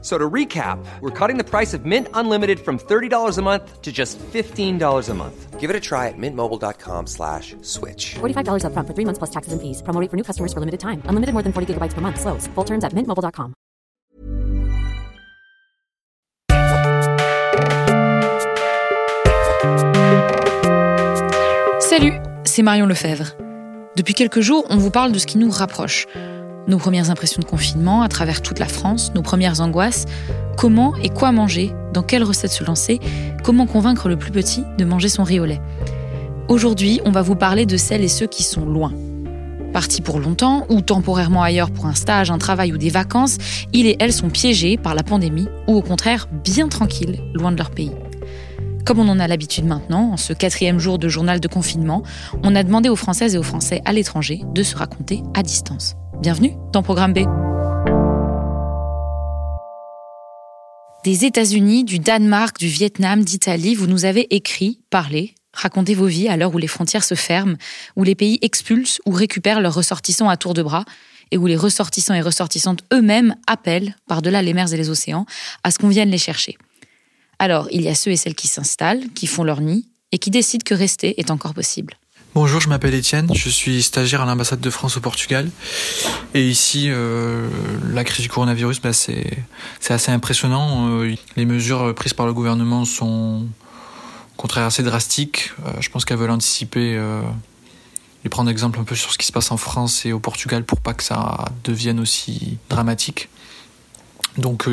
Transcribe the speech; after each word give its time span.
So 0.00 0.16
to 0.16 0.30
recap, 0.30 0.78
we're 1.00 1.10
cutting 1.10 1.38
the 1.38 1.44
price 1.44 1.74
of 1.74 1.84
Mint 1.84 2.06
Unlimited 2.14 2.60
from 2.60 2.78
$30 2.78 3.36
a 3.36 3.42
month 3.42 3.82
to 3.82 3.90
just 3.90 4.16
$15 4.32 5.08
a 5.08 5.14
month. 5.14 5.58
Give 5.58 5.70
it 5.70 5.74
a 5.74 5.80
try 5.80 6.06
at 6.06 6.14
mintmobile.com 6.16 7.08
slash 7.08 7.56
switch. 7.62 8.14
$45 8.20 8.62
upfront 8.62 8.86
for 8.86 8.94
three 8.94 9.04
months 9.04 9.18
plus 9.18 9.30
taxes 9.30 9.52
and 9.52 9.60
fees. 9.60 9.82
Promo 9.82 10.00
rate 10.00 10.08
for 10.08 10.16
new 10.16 10.22
customers 10.22 10.52
for 10.52 10.60
limited 10.60 10.78
time. 10.78 11.02
Unlimited 11.06 11.32
more 11.32 11.42
than 11.42 11.52
40 11.52 11.74
gigabytes 11.74 11.94
per 11.94 12.00
month. 12.00 12.20
Slows. 12.20 12.46
Full 12.54 12.64
terms 12.64 12.84
at 12.84 12.92
mintmobile.com. 12.92 13.54
Salut, 21.80 22.12
c'est 22.44 22.62
Marion 22.62 22.86
Lefebvre. 22.86 23.34
Depuis 23.96 24.14
quelques 24.14 24.40
jours, 24.40 24.64
on 24.70 24.76
vous 24.76 24.90
parle 24.90 25.10
de 25.10 25.18
ce 25.18 25.26
qui 25.26 25.38
nous 25.38 25.50
rapproche. 25.50 26.06
Nos 26.68 26.76
premières 26.76 27.10
impressions 27.10 27.40
de 27.40 27.46
confinement 27.46 28.02
à 28.02 28.08
travers 28.08 28.42
toute 28.42 28.58
la 28.58 28.68
France, 28.68 29.12
nos 29.14 29.22
premières 29.22 29.62
angoisses, 29.62 30.04
comment 30.58 30.94
et 30.96 31.08
quoi 31.08 31.32
manger, 31.32 31.72
dans 31.94 32.02
quelle 32.02 32.22
recette 32.22 32.52
se 32.52 32.62
lancer, 32.62 33.00
comment 33.42 33.66
convaincre 33.66 34.10
le 34.10 34.18
plus 34.18 34.30
petit 34.30 34.62
de 34.76 34.84
manger 34.84 35.08
son 35.08 35.24
riz 35.24 35.40
au 35.40 35.46
lait? 35.46 35.62
Aujourd'hui, 36.48 37.00
on 37.06 37.10
va 37.10 37.22
vous 37.22 37.36
parler 37.36 37.64
de 37.64 37.78
celles 37.78 38.04
et 38.04 38.08
ceux 38.08 38.26
qui 38.26 38.42
sont 38.42 38.66
loin. 38.66 38.92
Partis 39.72 40.02
pour 40.02 40.20
longtemps 40.20 40.66
ou 40.68 40.82
temporairement 40.82 41.42
ailleurs 41.42 41.70
pour 41.70 41.86
un 41.86 41.94
stage, 41.94 42.30
un 42.30 42.38
travail 42.38 42.74
ou 42.74 42.76
des 42.76 42.90
vacances, 42.90 43.38
ils 43.72 43.86
et 43.86 43.96
elles 43.98 44.12
sont 44.12 44.28
piégés 44.28 44.76
par 44.76 44.94
la 44.94 45.02
pandémie 45.02 45.48
ou 45.68 45.74
au 45.74 45.82
contraire 45.82 46.28
bien 46.44 46.68
tranquilles, 46.68 47.18
loin 47.32 47.50
de 47.50 47.56
leur 47.56 47.70
pays. 47.70 47.92
Comme 48.84 48.98
on 48.98 49.08
en 49.08 49.20
a 49.20 49.26
l'habitude 49.26 49.64
maintenant, 49.64 50.12
en 50.12 50.16
ce 50.18 50.34
quatrième 50.34 50.78
jour 50.78 50.98
de 50.98 51.08
journal 51.08 51.40
de 51.40 51.48
confinement, 51.48 52.02
on 52.42 52.54
a 52.54 52.62
demandé 52.62 52.90
aux 52.90 52.96
Françaises 52.96 53.34
et 53.34 53.38
aux 53.38 53.42
Français 53.42 53.80
à 53.86 53.94
l'étranger 53.94 54.42
de 54.54 54.62
se 54.62 54.76
raconter 54.76 55.22
à 55.34 55.42
distance. 55.42 55.94
Bienvenue 56.20 56.54
dans 56.72 56.82
Programme 56.82 57.12
B. 57.12 57.20
Des 61.04 61.24
États-Unis, 61.24 61.84
du 61.84 62.00
Danemark, 62.00 62.58
du 62.58 62.66
Vietnam, 62.66 63.22
d'Italie, 63.22 63.76
vous 63.76 63.86
nous 63.86 64.04
avez 64.04 64.26
écrit, 64.34 64.80
parlé, 64.90 65.36
raconté 65.52 65.94
vos 65.94 66.06
vies 66.06 66.26
à 66.26 66.36
l'heure 66.36 66.52
où 66.52 66.58
les 66.58 66.66
frontières 66.66 67.04
se 67.04 67.14
ferment, 67.14 67.56
où 67.94 68.02
les 68.02 68.16
pays 68.16 68.40
expulsent 68.42 68.98
ou 69.06 69.12
récupèrent 69.12 69.60
leurs 69.60 69.74
ressortissants 69.74 70.28
à 70.28 70.36
tour 70.36 70.54
de 70.54 70.62
bras, 70.64 70.84
et 71.30 71.38
où 71.38 71.46
les 71.46 71.56
ressortissants 71.56 72.14
et 72.14 72.20
ressortissantes 72.20 72.82
eux-mêmes 72.92 73.36
appellent, 73.46 73.94
par-delà 74.08 74.42
les 74.42 74.54
mers 74.54 74.74
et 74.74 74.76
les 74.76 74.90
océans, 74.90 75.24
à 75.62 75.70
ce 75.70 75.78
qu'on 75.78 75.88
vienne 75.88 76.10
les 76.10 76.18
chercher. 76.18 76.58
Alors, 77.38 77.68
il 77.70 77.82
y 77.82 77.88
a 77.88 77.94
ceux 77.94 78.10
et 78.10 78.16
celles 78.16 78.34
qui 78.34 78.48
s'installent, 78.48 79.08
qui 79.14 79.28
font 79.28 79.44
leur 79.44 79.60
nid, 79.60 79.86
et 80.10 80.18
qui 80.18 80.30
décident 80.30 80.64
que 80.66 80.74
rester 80.74 81.20
est 81.20 81.30
encore 81.30 81.54
possible. 81.54 81.94
Bonjour, 82.34 82.60
je 82.60 82.68
m'appelle 82.68 82.92
Étienne, 82.94 83.26
je 83.34 83.48
suis 83.48 83.82
stagiaire 83.82 84.20
à 84.20 84.26
l'ambassade 84.26 84.60
de 84.60 84.68
France 84.70 84.98
au 84.98 85.00
Portugal. 85.00 85.50
Et 86.34 86.46
ici, 86.46 86.88
euh, 86.88 87.48
la 87.90 88.04
crise 88.04 88.20
du 88.20 88.28
coronavirus, 88.28 88.82
bah, 88.82 88.92
c'est 88.92 89.44
assez 89.88 90.12
impressionnant. 90.12 90.90
Euh, 90.90 91.14
les 91.36 91.46
mesures 91.46 91.94
prises 91.94 92.12
par 92.12 92.26
le 92.26 92.34
gouvernement 92.34 92.84
sont 92.84 93.46
au 93.46 94.36
contraire 94.36 94.66
assez 94.66 94.82
drastiques. 94.82 95.52
Euh, 95.66 95.72
je 95.80 95.88
pense 95.88 96.04
qu'elles 96.04 96.18
veulent 96.18 96.30
anticiper 96.30 97.00
et 98.24 98.28
prendre 98.28 98.50
exemple 98.50 98.78
un 98.78 98.84
peu 98.84 98.94
sur 98.94 99.10
ce 99.10 99.16
qui 99.16 99.26
se 99.26 99.32
passe 99.32 99.50
en 99.50 99.56
France 99.56 100.04
et 100.04 100.12
au 100.12 100.20
Portugal 100.20 100.64
pour 100.64 100.80
pas 100.80 100.92
que 100.92 101.02
ça 101.04 101.46
devienne 101.64 101.98
aussi 101.98 102.58
dramatique. 102.68 103.30
Donc 104.36 104.68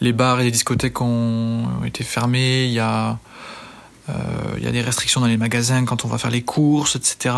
les 0.00 0.12
bars 0.12 0.40
et 0.40 0.44
les 0.44 0.50
discothèques 0.50 1.00
ont 1.00 1.84
été 1.86 2.02
fermés, 2.02 2.64
il 2.64 2.72
y 2.72 2.80
a 2.80 3.18
il 4.08 4.64
y 4.64 4.68
a 4.68 4.72
des 4.72 4.82
restrictions 4.82 5.20
dans 5.20 5.26
les 5.26 5.36
magasins 5.36 5.84
quand 5.84 6.04
on 6.04 6.08
va 6.08 6.18
faire 6.18 6.30
les 6.30 6.42
courses, 6.42 6.96
etc. 6.96 7.34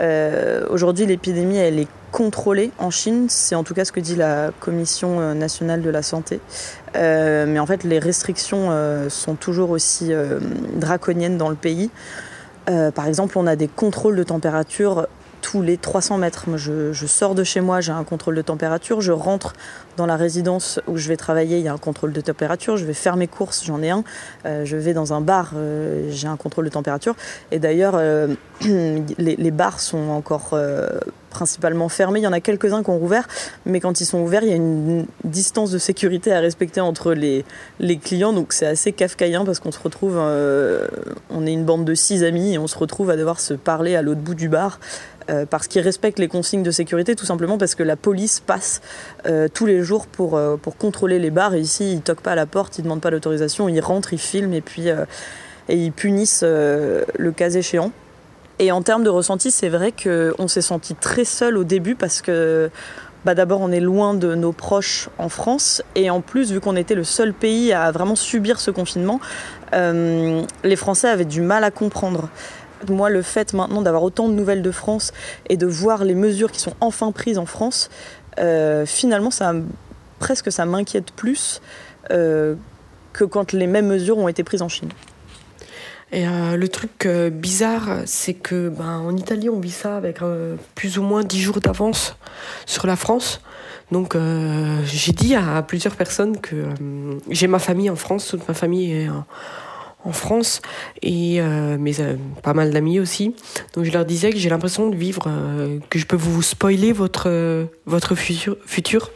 Euh, 0.00 0.66
Aujourd'hui, 0.70 1.06
l'épidémie, 1.06 1.56
elle 1.56 1.78
est 1.78 1.88
contrôlée 2.12 2.70
en 2.78 2.90
Chine. 2.90 3.26
C'est 3.28 3.54
en 3.54 3.64
tout 3.64 3.74
cas 3.74 3.84
ce 3.84 3.92
que 3.92 4.00
dit 4.00 4.16
la 4.16 4.50
Commission 4.60 5.20
euh, 5.20 5.34
nationale 5.34 5.82
de 5.82 5.90
la 5.90 6.02
santé. 6.02 6.40
Euh, 6.96 7.46
mais 7.46 7.58
en 7.58 7.66
fait, 7.66 7.84
les 7.84 7.98
restrictions 7.98 8.68
euh, 8.70 9.08
sont 9.08 9.34
toujours 9.34 9.70
aussi 9.70 10.12
euh, 10.12 10.40
draconiennes 10.74 11.38
dans 11.38 11.48
le 11.48 11.54
pays. 11.54 11.90
Euh, 12.68 12.90
par 12.90 13.06
exemple, 13.06 13.38
on 13.38 13.46
a 13.46 13.56
des 13.56 13.68
contrôles 13.68 14.16
de 14.16 14.22
température 14.22 15.06
tous 15.40 15.62
les 15.62 15.76
300 15.76 16.18
mètres. 16.18 16.46
Je, 16.56 17.06
sors 17.06 17.34
de 17.34 17.44
chez 17.44 17.60
moi, 17.60 17.80
j'ai 17.80 17.92
un 17.92 18.04
contrôle 18.04 18.34
de 18.34 18.42
température. 18.42 19.00
Je 19.00 19.12
rentre 19.12 19.54
dans 19.96 20.06
la 20.06 20.16
résidence 20.16 20.80
où 20.86 20.96
je 20.96 21.08
vais 21.08 21.16
travailler, 21.16 21.58
il 21.58 21.64
y 21.64 21.68
a 21.68 21.72
un 21.72 21.78
contrôle 21.78 22.12
de 22.12 22.20
température. 22.20 22.76
Je 22.76 22.84
vais 22.84 22.94
faire 22.94 23.16
mes 23.16 23.26
courses, 23.26 23.64
j'en 23.64 23.82
ai 23.82 23.90
un. 23.90 24.04
Euh, 24.46 24.64
je 24.64 24.76
vais 24.76 24.94
dans 24.94 25.12
un 25.12 25.20
bar, 25.20 25.52
euh, 25.56 26.08
j'ai 26.10 26.28
un 26.28 26.36
contrôle 26.36 26.64
de 26.64 26.70
température. 26.70 27.14
Et 27.50 27.58
d'ailleurs, 27.58 27.94
euh, 27.96 28.28
les, 29.18 29.50
bars 29.50 29.80
sont 29.80 30.08
encore 30.10 30.56
principalement 31.30 31.88
fermés. 31.88 32.20
Il 32.20 32.24
y 32.24 32.26
en 32.26 32.32
a 32.32 32.40
quelques-uns 32.40 32.82
qui 32.82 32.90
ont 32.90 32.98
rouvert, 32.98 33.26
mais 33.64 33.80
quand 33.80 34.00
ils 34.00 34.04
sont 34.04 34.18
ouverts, 34.18 34.42
il 34.42 34.50
y 34.50 34.52
a 34.52 34.56
une 34.56 35.06
distance 35.24 35.70
de 35.70 35.78
sécurité 35.78 36.32
à 36.32 36.40
respecter 36.40 36.80
entre 36.80 37.14
les, 37.14 37.44
clients. 38.02 38.32
Donc 38.32 38.52
c'est 38.52 38.66
assez 38.66 38.92
kafkaïen 38.92 39.44
parce 39.44 39.60
qu'on 39.60 39.72
se 39.72 39.78
retrouve, 39.78 40.16
euh, 40.18 40.86
on 41.30 41.46
est 41.46 41.52
une 41.52 41.64
bande 41.64 41.84
de 41.84 41.94
six 41.94 42.24
amis 42.24 42.54
et 42.54 42.58
on 42.58 42.66
se 42.66 42.76
retrouve 42.76 43.10
à 43.10 43.16
devoir 43.16 43.40
se 43.40 43.54
parler 43.54 43.96
à 43.96 44.02
l'autre 44.02 44.20
bout 44.20 44.34
du 44.34 44.48
bar 44.48 44.80
euh, 45.30 45.46
parce 45.46 45.68
qu'ils 45.68 45.82
respectent 45.82 46.18
les 46.18 46.28
consignes 46.28 46.62
de 46.62 46.70
sécurité, 46.70 47.14
tout 47.14 47.26
simplement 47.26 47.58
parce 47.58 47.74
que 47.74 47.82
la 47.82 47.96
police 47.96 48.40
passe 48.40 48.80
euh, 49.26 49.48
tous 49.52 49.66
les 49.66 49.82
jours 49.82 50.06
pour, 50.06 50.40
pour 50.62 50.76
contrôler 50.76 51.18
les 51.18 51.30
bars. 51.30 51.54
Et 51.54 51.60
ici, 51.60 51.92
ils 51.94 52.02
toquent 52.02 52.22
pas 52.22 52.32
à 52.32 52.36
la 52.36 52.46
porte, 52.46 52.78
ils 52.78 52.82
demandent 52.82 53.00
pas 53.00 53.10
l'autorisation, 53.10 53.68
ils 53.68 53.80
rentrent, 53.80 54.12
ils 54.12 54.18
filment 54.18 54.54
et 54.54 54.60
puis 54.60 54.88
et 55.68 55.76
ils 55.76 55.92
punissent 55.92 56.42
le 56.42 57.32
cas 57.32 57.50
échéant. 57.50 57.92
Et 58.60 58.72
en 58.72 58.82
termes 58.82 59.02
de 59.02 59.08
ressenti, 59.08 59.50
c'est 59.50 59.70
vrai 59.70 59.90
qu'on 59.90 60.46
s'est 60.46 60.60
senti 60.60 60.94
très 60.94 61.24
seul 61.24 61.56
au 61.56 61.64
début 61.64 61.94
parce 61.94 62.20
que 62.20 62.70
bah 63.24 63.34
d'abord 63.34 63.62
on 63.62 63.72
est 63.72 63.80
loin 63.80 64.12
de 64.12 64.34
nos 64.34 64.52
proches 64.52 65.08
en 65.16 65.30
France 65.30 65.82
et 65.94 66.10
en 66.10 66.20
plus 66.20 66.52
vu 66.52 66.60
qu'on 66.60 66.76
était 66.76 66.94
le 66.94 67.04
seul 67.04 67.32
pays 67.32 67.72
à 67.72 67.90
vraiment 67.90 68.16
subir 68.16 68.60
ce 68.60 68.70
confinement, 68.70 69.18
euh, 69.72 70.42
les 70.62 70.76
Français 70.76 71.08
avaient 71.08 71.24
du 71.24 71.40
mal 71.40 71.64
à 71.64 71.70
comprendre. 71.70 72.28
Moi, 72.88 73.08
le 73.08 73.22
fait 73.22 73.54
maintenant 73.54 73.80
d'avoir 73.80 74.02
autant 74.02 74.28
de 74.28 74.34
nouvelles 74.34 74.62
de 74.62 74.70
France 74.70 75.12
et 75.48 75.56
de 75.56 75.66
voir 75.66 76.04
les 76.04 76.14
mesures 76.14 76.52
qui 76.52 76.60
sont 76.60 76.74
enfin 76.80 77.12
prises 77.12 77.38
en 77.38 77.46
France, 77.46 77.88
euh, 78.38 78.84
finalement, 78.84 79.30
ça, 79.30 79.54
presque 80.18 80.52
ça 80.52 80.66
m'inquiète 80.66 81.12
plus 81.12 81.62
euh, 82.10 82.56
que 83.14 83.24
quand 83.24 83.52
les 83.52 83.66
mêmes 83.66 83.86
mesures 83.86 84.18
ont 84.18 84.28
été 84.28 84.44
prises 84.44 84.62
en 84.62 84.68
Chine. 84.68 84.90
Et 86.12 86.26
euh, 86.26 86.56
le 86.56 86.68
truc 86.68 87.06
euh, 87.06 87.30
bizarre, 87.30 87.98
c'est 88.04 88.34
que 88.34 88.68
ben, 88.68 88.98
en 88.98 89.16
Italie, 89.16 89.48
on 89.48 89.60
vit 89.60 89.70
ça 89.70 89.96
avec 89.96 90.22
euh, 90.22 90.56
plus 90.74 90.98
ou 90.98 91.02
moins 91.02 91.22
10 91.22 91.40
jours 91.40 91.60
d'avance 91.60 92.16
sur 92.66 92.86
la 92.86 92.96
France. 92.96 93.40
Donc 93.92 94.14
euh, 94.14 94.80
j'ai 94.84 95.12
dit 95.12 95.34
à 95.34 95.62
plusieurs 95.62 95.96
personnes 95.96 96.40
que 96.40 96.56
euh, 96.56 97.18
j'ai 97.28 97.46
ma 97.46 97.58
famille 97.58 97.90
en 97.90 97.96
France, 97.96 98.28
toute 98.28 98.46
ma 98.46 98.54
famille 98.54 98.92
est 98.92 99.08
en, 99.08 99.24
en 100.04 100.12
France 100.12 100.62
et 101.02 101.40
euh, 101.40 101.76
mes 101.76 102.00
euh, 102.00 102.16
pas 102.42 102.54
mal 102.54 102.70
d'amis 102.70 103.00
aussi. 103.00 103.34
Donc 103.74 103.84
je 103.84 103.90
leur 103.90 104.04
disais 104.04 104.30
que 104.30 104.38
j'ai 104.38 104.48
l'impression 104.48 104.88
de 104.88 104.96
vivre, 104.96 105.24
euh, 105.26 105.78
que 105.90 105.98
je 105.98 106.06
peux 106.06 106.16
vous 106.16 106.42
spoiler 106.42 106.92
votre 106.92 107.24
euh, 107.26 107.64
votre 107.86 108.14
futur, 108.14 108.56
futur. 108.64 109.10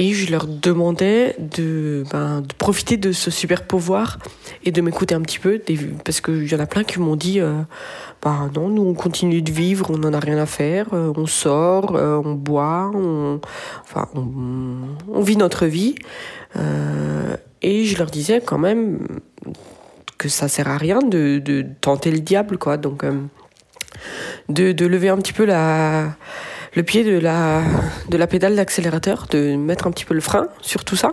Et 0.00 0.12
je 0.12 0.30
leur 0.30 0.46
demandais 0.46 1.34
de, 1.40 2.04
ben, 2.12 2.40
de 2.40 2.54
profiter 2.54 2.96
de 2.96 3.10
ce 3.10 3.32
super 3.32 3.66
pouvoir 3.66 4.18
et 4.64 4.70
de 4.70 4.80
m'écouter 4.80 5.16
un 5.16 5.20
petit 5.20 5.40
peu, 5.40 5.60
parce 6.04 6.20
qu'il 6.20 6.46
y 6.46 6.54
en 6.54 6.60
a 6.60 6.66
plein 6.66 6.84
qui 6.84 7.00
m'ont 7.00 7.16
dit 7.16 7.40
euh, 7.40 7.62
bah 8.22 8.48
non, 8.54 8.68
nous 8.68 8.82
on 8.82 8.94
continue 8.94 9.42
de 9.42 9.50
vivre, 9.50 9.90
on 9.90 9.98
n'en 9.98 10.12
a 10.12 10.20
rien 10.20 10.38
à 10.38 10.46
faire, 10.46 10.86
euh, 10.92 11.12
on 11.16 11.26
sort, 11.26 11.96
euh, 11.96 12.20
on 12.24 12.34
boit, 12.34 12.90
on, 12.94 13.40
enfin, 13.82 14.08
on, 14.14 15.20
vit 15.20 15.36
notre 15.36 15.66
vie. 15.66 15.94
Euh, 16.56 17.36
et 17.62 17.84
je 17.84 17.98
leur 17.98 18.10
disais 18.10 18.40
quand 18.40 18.58
même 18.58 19.06
que 20.16 20.28
ça 20.28 20.48
sert 20.48 20.68
à 20.68 20.76
rien 20.76 21.00
de, 21.00 21.38
de 21.38 21.66
tenter 21.80 22.10
le 22.10 22.20
diable, 22.20 22.58
quoi. 22.58 22.76
Donc, 22.76 23.04
de, 24.48 24.72
de 24.72 24.86
lever 24.86 25.08
un 25.08 25.16
petit 25.16 25.32
peu 25.32 25.44
la, 25.44 26.16
le 26.78 26.84
pied 26.84 27.02
de 27.02 27.18
la, 27.18 27.62
de 28.08 28.16
la 28.16 28.28
pédale 28.28 28.54
d'accélérateur, 28.54 29.26
de 29.30 29.56
mettre 29.56 29.88
un 29.88 29.90
petit 29.90 30.04
peu 30.04 30.14
le 30.14 30.20
frein 30.20 30.46
sur 30.62 30.84
tout 30.84 30.94
ça. 30.94 31.10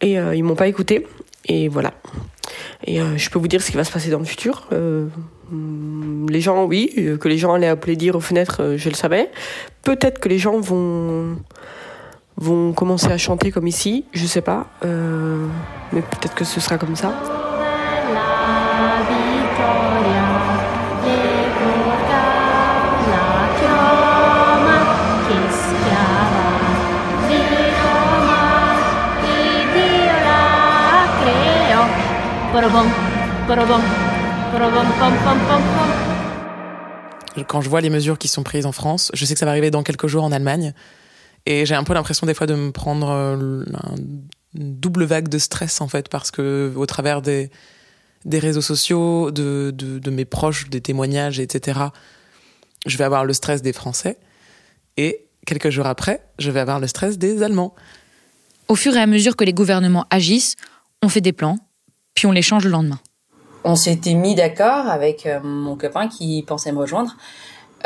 Et 0.00 0.18
euh, 0.18 0.34
ils 0.34 0.42
m'ont 0.42 0.54
pas 0.54 0.68
écouté. 0.68 1.06
Et 1.44 1.68
voilà. 1.68 1.92
Et 2.84 2.98
euh, 2.98 3.18
je 3.18 3.28
peux 3.28 3.38
vous 3.38 3.46
dire 3.46 3.60
ce 3.60 3.70
qui 3.70 3.76
va 3.76 3.84
se 3.84 3.92
passer 3.92 4.08
dans 4.08 4.18
le 4.18 4.24
futur. 4.24 4.68
Euh, 4.72 5.06
les 6.30 6.40
gens, 6.40 6.64
oui, 6.64 6.94
que 7.20 7.28
les 7.28 7.36
gens 7.36 7.52
allaient 7.52 7.68
applaudir 7.68 8.16
aux 8.16 8.20
fenêtres, 8.20 8.76
je 8.78 8.88
le 8.88 8.94
savais. 8.94 9.30
Peut-être 9.82 10.18
que 10.18 10.30
les 10.30 10.38
gens 10.38 10.58
vont 10.58 11.36
vont 12.38 12.72
commencer 12.72 13.08
à 13.08 13.18
chanter 13.18 13.50
comme 13.50 13.66
ici, 13.66 14.06
je 14.12 14.24
sais 14.24 14.40
pas. 14.40 14.68
Mais 15.92 16.00
peut-être 16.00 16.34
que 16.34 16.44
ce 16.44 16.58
sera 16.60 16.78
comme 16.78 16.96
ça. 16.96 17.39
Quand 37.48 37.62
je 37.62 37.70
vois 37.70 37.80
les 37.80 37.88
mesures 37.88 38.18
qui 38.18 38.28
sont 38.28 38.42
prises 38.42 38.66
en 38.66 38.72
France, 38.72 39.10
je 39.14 39.24
sais 39.24 39.32
que 39.32 39.40
ça 39.40 39.46
va 39.46 39.52
arriver 39.52 39.70
dans 39.70 39.82
quelques 39.82 40.08
jours 40.08 40.24
en 40.24 40.32
Allemagne. 40.32 40.74
Et 41.46 41.64
j'ai 41.64 41.74
un 41.74 41.84
peu 41.84 41.94
l'impression 41.94 42.26
des 42.26 42.34
fois 42.34 42.46
de 42.46 42.54
me 42.54 42.70
prendre 42.70 43.08
euh, 43.08 43.64
une 44.54 44.76
double 44.76 45.04
vague 45.04 45.28
de 45.28 45.38
stress 45.38 45.80
en 45.80 45.88
fait, 45.88 46.10
parce 46.10 46.30
que 46.30 46.70
au 46.76 46.84
travers 46.84 47.22
des, 47.22 47.50
des 48.26 48.38
réseaux 48.38 48.60
sociaux, 48.60 49.30
de, 49.30 49.72
de, 49.74 49.98
de 49.98 50.10
mes 50.10 50.26
proches, 50.26 50.68
des 50.68 50.82
témoignages, 50.82 51.40
etc., 51.40 51.80
je 52.86 52.96
vais 52.98 53.04
avoir 53.04 53.24
le 53.24 53.32
stress 53.32 53.62
des 53.62 53.72
Français. 53.72 54.18
Et 54.98 55.24
quelques 55.46 55.70
jours 55.70 55.86
après, 55.86 56.22
je 56.38 56.50
vais 56.50 56.60
avoir 56.60 56.78
le 56.78 56.86
stress 56.86 57.16
des 57.16 57.42
Allemands. 57.42 57.74
Au 58.68 58.74
fur 58.74 58.94
et 58.94 59.00
à 59.00 59.06
mesure 59.06 59.34
que 59.34 59.44
les 59.44 59.54
gouvernements 59.54 60.06
agissent, 60.10 60.56
on 61.02 61.08
fait 61.08 61.22
des 61.22 61.32
plans, 61.32 61.58
puis 62.20 62.26
on 62.26 62.32
le 62.32 62.68
lendemain. 62.68 62.98
On 63.64 63.76
s'était 63.76 64.12
mis 64.12 64.34
d'accord 64.34 64.86
avec 64.88 65.24
euh, 65.24 65.40
mon 65.42 65.74
copain 65.74 66.06
qui 66.06 66.44
pensait 66.46 66.70
me 66.70 66.78
rejoindre, 66.78 67.16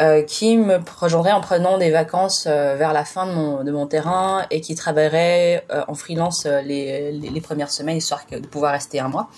euh, 0.00 0.22
qui 0.22 0.56
me 0.56 0.80
rejoindrait 0.98 1.30
en 1.30 1.40
prenant 1.40 1.78
des 1.78 1.92
vacances 1.92 2.48
euh, 2.48 2.74
vers 2.74 2.92
la 2.92 3.04
fin 3.04 3.26
de 3.62 3.70
mon, 3.70 3.86
terrain 3.86 4.44
et 4.50 4.60
qui 4.60 4.74
travaillerait 4.74 5.64
en 5.86 5.94
freelance 5.94 6.46
les, 6.46 7.12
les, 7.12 7.30
les, 7.30 7.40
premières 7.40 7.70
semaines, 7.70 7.98
histoire 7.98 8.22
de 8.28 8.44
pouvoir 8.44 8.72
rester 8.72 8.98
un 8.98 9.06
mois. 9.06 9.30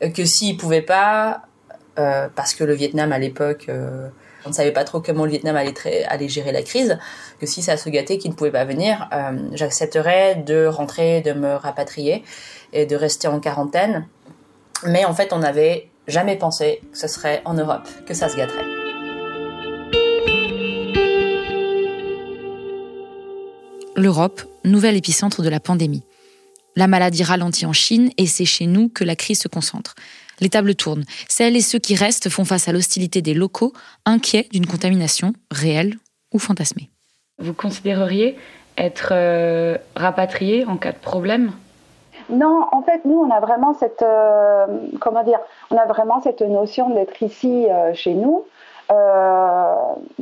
Que 0.00 0.24
s'il 0.24 0.56
pouvait 0.56 0.82
pas, 0.82 1.42
parce 1.96 2.54
que 2.54 2.64
le 2.64 2.74
Vietnam 2.74 3.12
à 3.12 3.18
l'époque 3.18 3.68
on 4.46 4.50
ne 4.50 4.54
savait 4.54 4.72
pas 4.72 4.84
trop 4.84 5.00
comment 5.00 5.24
le 5.24 5.30
Vietnam 5.32 5.56
allait, 5.56 6.04
allait 6.06 6.28
gérer 6.28 6.52
la 6.52 6.62
crise, 6.62 6.98
que 7.40 7.46
si 7.46 7.62
ça 7.62 7.76
se 7.76 7.90
gâtait 7.90 8.16
qu'il 8.16 8.30
ne 8.30 8.36
pouvait 8.36 8.52
pas 8.52 8.64
venir, 8.64 9.08
euh, 9.12 9.36
j'accepterais 9.52 10.36
de 10.36 10.66
rentrer, 10.66 11.20
de 11.20 11.32
me 11.32 11.54
rapatrier 11.54 12.22
et 12.72 12.86
de 12.86 12.96
rester 12.96 13.26
en 13.28 13.40
quarantaine. 13.40 14.06
Mais 14.84 15.04
en 15.04 15.14
fait, 15.14 15.32
on 15.32 15.38
n'avait 15.38 15.90
jamais 16.06 16.36
pensé 16.36 16.80
que 16.92 16.98
ce 16.98 17.08
serait 17.08 17.42
en 17.44 17.54
Europe 17.54 17.88
que 18.06 18.14
ça 18.14 18.28
se 18.28 18.36
gâterait. 18.36 18.64
L'Europe, 23.96 24.42
nouvel 24.62 24.94
épicentre 24.94 25.42
de 25.42 25.48
la 25.48 25.58
pandémie. 25.58 26.04
La 26.76 26.86
maladie 26.86 27.24
ralentit 27.24 27.64
en 27.64 27.72
Chine 27.72 28.10
et 28.18 28.26
c'est 28.26 28.44
chez 28.44 28.66
nous 28.66 28.90
que 28.90 29.02
la 29.02 29.16
crise 29.16 29.40
se 29.40 29.48
concentre. 29.48 29.94
Les 30.40 30.48
tables 30.48 30.74
tournent. 30.74 31.04
Celles 31.28 31.56
et 31.56 31.60
ceux 31.60 31.78
qui 31.78 31.94
restent 31.94 32.28
font 32.28 32.44
face 32.44 32.68
à 32.68 32.72
l'hostilité 32.72 33.22
des 33.22 33.34
locaux, 33.34 33.72
inquiets 34.04 34.48
d'une 34.52 34.66
contamination 34.66 35.32
réelle 35.50 35.96
ou 36.32 36.38
fantasmée. 36.38 36.90
Vous 37.38 37.54
considéreriez 37.54 38.36
être 38.76 39.10
euh, 39.12 39.76
rapatrié 39.94 40.64
en 40.64 40.76
cas 40.76 40.92
de 40.92 40.98
problème? 40.98 41.52
Non, 42.28 42.66
en 42.72 42.82
fait, 42.82 43.04
nous, 43.04 43.18
on 43.18 43.30
a 43.30 43.40
vraiment 43.40 43.74
cette, 43.74 44.02
euh, 44.02 44.66
comment 45.00 45.22
dire, 45.22 45.38
on 45.70 45.76
a 45.76 45.86
vraiment 45.86 46.20
cette 46.20 46.40
notion 46.40 46.90
d'être 46.90 47.22
ici 47.22 47.66
euh, 47.70 47.94
chez 47.94 48.14
nous. 48.14 48.44
Euh, 48.90 49.74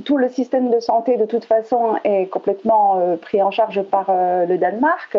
tout 0.04 0.16
le 0.16 0.28
système 0.28 0.70
de 0.70 0.80
santé, 0.80 1.16
de 1.16 1.26
toute 1.26 1.44
façon, 1.44 1.96
est 2.04 2.26
complètement 2.26 2.96
euh, 2.98 3.16
pris 3.16 3.42
en 3.42 3.50
charge 3.50 3.82
par 3.82 4.06
euh, 4.08 4.46
le 4.46 4.56
Danemark, 4.56 5.16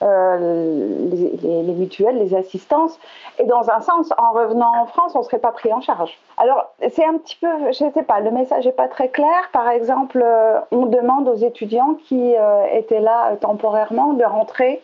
les, 0.00 1.30
les, 1.42 1.62
les, 1.62 1.72
mutuelles, 1.72 2.18
les 2.18 2.34
assistances. 2.34 2.98
Et 3.38 3.44
dans 3.44 3.70
un 3.70 3.80
sens, 3.80 4.12
en 4.16 4.32
revenant 4.32 4.72
en 4.80 4.86
France, 4.86 5.12
on 5.14 5.18
ne 5.18 5.24
serait 5.24 5.38
pas 5.38 5.52
pris 5.52 5.72
en 5.72 5.80
charge. 5.80 6.18
Alors, 6.38 6.72
c'est 6.90 7.04
un 7.04 7.18
petit 7.18 7.36
peu, 7.36 7.72
je 7.72 7.84
ne 7.84 7.90
sais 7.90 8.02
pas, 8.02 8.20
le 8.20 8.30
message 8.30 8.64
n'est 8.64 8.72
pas 8.72 8.88
très 8.88 9.08
clair. 9.08 9.50
Par 9.52 9.68
exemple, 9.68 10.24
on 10.70 10.86
demande 10.86 11.28
aux 11.28 11.36
étudiants 11.36 11.96
qui 12.06 12.34
étaient 12.72 13.00
là 13.00 13.36
temporairement 13.40 14.14
de 14.14 14.24
rentrer 14.24 14.82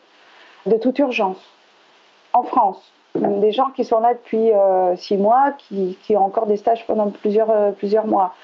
de 0.66 0.76
toute 0.76 0.98
urgence 0.98 1.40
en 2.32 2.42
France 2.42 2.92
des 3.14 3.52
gens 3.52 3.70
qui 3.70 3.84
sont 3.84 4.00
là 4.00 4.14
depuis 4.14 4.52
euh, 4.52 4.96
six 4.96 5.16
mois, 5.16 5.52
qui, 5.56 5.96
qui, 6.02 6.16
ont 6.16 6.24
encore 6.24 6.46
des 6.46 6.56
stages 6.56 6.86
pendant 6.86 7.10
plusieurs, 7.10 7.50
euh, 7.50 7.70
plusieurs 7.70 8.06
mois. 8.06 8.34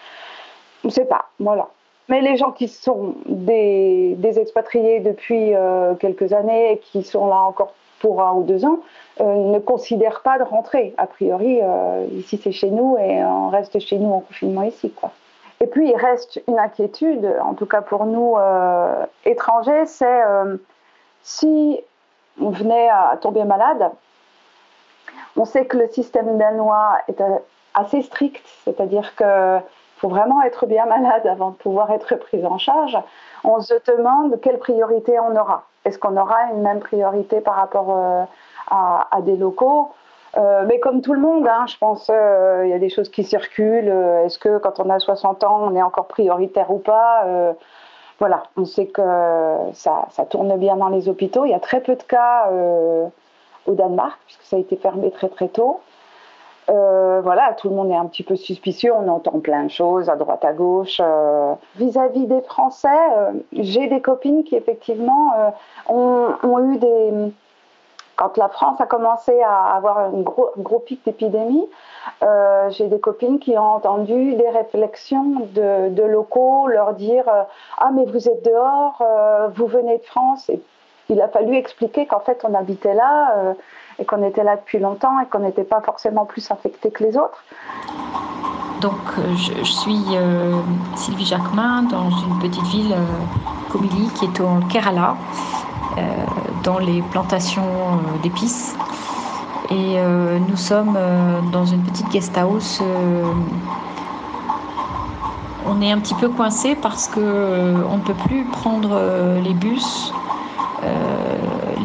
On 0.84 0.88
ne 0.88 0.92
sait 0.92 1.04
pas, 1.04 1.26
voilà. 1.38 1.68
Mais 2.08 2.20
les 2.20 2.36
gens 2.36 2.50
qui 2.50 2.68
sont 2.68 3.14
des, 3.26 4.14
des 4.16 4.38
expatriés 4.38 5.00
depuis 5.00 5.54
euh, 5.54 5.94
quelques 5.94 6.32
années 6.32 6.72
et 6.72 6.78
qui 6.78 7.02
sont 7.02 7.26
là 7.28 7.36
encore 7.36 7.74
pour 8.00 8.22
un 8.22 8.32
ou 8.32 8.42
deux 8.44 8.64
ans 8.64 8.78
ne 9.20 9.58
considèrent 9.58 10.22
pas 10.22 10.38
de 10.38 10.42
rentrer. 10.42 10.94
A 10.96 11.06
priori, 11.06 11.60
ici 12.14 12.40
c'est 12.42 12.52
chez 12.52 12.70
nous 12.70 12.96
et 12.98 13.22
on 13.22 13.50
reste 13.50 13.78
chez 13.78 13.98
nous 13.98 14.10
en 14.10 14.20
confinement 14.20 14.62
ici. 14.62 14.90
Quoi. 14.90 15.10
Et 15.60 15.66
puis 15.66 15.90
il 15.90 15.96
reste 15.96 16.42
une 16.48 16.58
inquiétude, 16.58 17.30
en 17.42 17.52
tout 17.52 17.66
cas 17.66 17.82
pour 17.82 18.06
nous 18.06 18.36
étrangers, 19.26 19.84
c'est 19.84 20.22
si 21.22 21.78
on 22.40 22.48
venait 22.48 22.88
à 22.88 23.18
tomber 23.20 23.44
malade, 23.44 23.90
on 25.40 25.46
sait 25.46 25.64
que 25.64 25.78
le 25.78 25.88
système 25.88 26.36
danois 26.36 26.98
est 27.08 27.22
assez 27.72 28.02
strict, 28.02 28.44
c'est-à-dire 28.64 29.16
qu'il 29.16 29.62
faut 29.96 30.08
vraiment 30.08 30.42
être 30.42 30.66
bien 30.66 30.84
malade 30.84 31.26
avant 31.26 31.50
de 31.50 31.54
pouvoir 31.54 31.90
être 31.92 32.14
pris 32.16 32.44
en 32.44 32.58
charge. 32.58 32.98
On 33.42 33.58
se 33.60 33.72
demande 33.90 34.38
quelle 34.42 34.58
priorité 34.58 35.18
on 35.18 35.34
aura. 35.34 35.64
Est-ce 35.86 35.98
qu'on 35.98 36.18
aura 36.18 36.50
une 36.52 36.60
même 36.60 36.80
priorité 36.80 37.40
par 37.40 37.54
rapport 37.54 37.96
euh, 37.96 38.24
à, 38.70 39.22
des 39.22 39.36
locaux? 39.36 39.88
Euh, 40.36 40.64
mais 40.68 40.78
comme 40.78 41.00
tout 41.00 41.14
le 41.14 41.20
monde, 41.20 41.48
hein, 41.48 41.64
je 41.66 41.78
pense 41.78 42.10
euh, 42.10 42.66
y 42.66 42.74
a 42.74 42.78
des 42.78 42.90
choses 42.90 43.08
qui 43.08 43.24
circulent. 43.24 43.88
Est-ce 44.26 44.38
que 44.38 44.58
quand 44.58 44.78
on 44.78 44.90
a 44.90 44.98
60 44.98 45.42
ans, 45.44 45.60
on 45.62 45.74
est 45.74 45.82
encore 45.82 46.06
prioritaire 46.06 46.70
ou 46.70 46.78
pas? 46.78 47.24
Euh, 47.24 47.54
Voilà, 48.18 48.42
on 48.58 48.66
sait 48.66 48.88
que 48.88 49.02
ça, 49.72 50.06
tourne 50.28 50.54
bien 50.58 50.76
dans 50.76 50.90
les 50.90 51.08
hôpitaux. 51.08 51.46
Il 51.46 51.50
y 51.50 51.54
a 51.54 51.60
très 51.60 51.80
peu 51.80 51.96
de 51.96 52.02
cas 52.02 52.50
au 53.66 53.74
Danemark, 53.74 54.18
puisque 54.26 54.42
ça 54.42 54.56
a 54.56 54.58
été 54.58 54.76
fermé 54.76 55.10
très 55.10 55.28
très 55.28 55.48
tôt. 55.48 55.80
Euh, 56.70 57.20
voilà, 57.22 57.54
tout 57.54 57.68
le 57.68 57.74
monde 57.74 57.90
est 57.90 57.96
un 57.96 58.06
petit 58.06 58.22
peu 58.22 58.36
suspicieux, 58.36 58.92
on 58.94 59.08
entend 59.08 59.40
plein 59.40 59.64
de 59.64 59.70
choses 59.70 60.08
à 60.08 60.16
droite 60.16 60.44
à 60.44 60.52
gauche. 60.52 61.00
Vis-à-vis 61.76 62.26
-vis 62.26 62.26
des 62.26 62.42
Français, 62.42 62.88
euh, 62.88 63.32
j'ai 63.52 63.88
des 63.88 64.00
copines 64.00 64.44
qui 64.44 64.54
effectivement 64.54 65.32
euh, 65.36 66.30
ont, 66.42 66.58
eu 66.60 66.78
des... 66.78 67.32
Quand 68.14 68.36
la 68.36 68.48
France 68.48 68.80
a 68.80 68.86
commencé 68.86 69.40
à 69.42 69.74
avoir 69.74 69.98
un 69.98 70.20
gros, 70.20 70.78
pic 70.78 71.02
d'épidémie, 71.06 71.66
j'ai 72.68 72.86
des 72.88 73.00
copines 73.00 73.38
qui 73.38 73.56
ont 73.56 73.72
entendu 73.78 74.34
des 74.34 74.50
réflexions 74.50 75.48
de, 75.54 76.02
locaux 76.02 76.66
leur 76.68 76.92
dire 76.92 77.24
Ah 77.78 77.90
mais 77.94 78.04
vous 78.04 78.28
êtes 78.28 78.44
dehors, 78.44 79.02
vous 79.54 79.66
venez 79.66 79.96
de 79.96 80.04
France, 80.04 80.50
il 81.10 81.20
a 81.20 81.28
fallu 81.28 81.56
expliquer 81.56 82.06
qu'en 82.06 82.20
fait 82.20 82.44
on 82.48 82.54
habitait 82.54 82.94
là 82.94 83.34
euh, 83.36 83.54
et 83.98 84.04
qu'on 84.04 84.22
était 84.22 84.44
là 84.44 84.56
depuis 84.56 84.78
longtemps 84.78 85.20
et 85.20 85.26
qu'on 85.26 85.40
n'était 85.40 85.64
pas 85.64 85.80
forcément 85.80 86.24
plus 86.24 86.50
infecté 86.50 86.90
que 86.90 87.04
les 87.04 87.16
autres. 87.16 87.42
Donc 88.80 88.94
je, 89.36 89.52
je 89.58 89.72
suis 89.72 90.04
euh, 90.14 90.54
Sylvie 90.96 91.26
Jacquemin 91.26 91.82
dans 91.82 92.08
une 92.10 92.38
petite 92.40 92.66
ville 92.68 92.92
euh, 92.92 93.70
Comilly 93.70 94.08
qui 94.14 94.24
est 94.24 94.40
au 94.40 94.48
Kerala, 94.70 95.16
euh, 95.98 96.00
dans 96.64 96.78
les 96.78 97.02
plantations 97.10 97.62
d'épices. 98.22 98.74
Et 99.70 99.98
nous 100.48 100.56
sommes 100.56 100.98
dans 101.52 101.64
une 101.64 101.80
petite 101.84 102.08
guest 102.08 102.36
house 102.36 102.82
on 105.64 105.80
est 105.80 105.92
un 105.92 106.00
petit 106.00 106.14
peu 106.14 106.28
coincé 106.28 106.74
parce 106.74 107.06
que 107.06 107.20
on 107.88 107.98
ne 107.98 108.02
peut 108.02 108.14
plus 108.26 108.42
prendre 108.46 109.00
les 109.44 109.54
bus 109.54 110.12
euh, 110.12 110.19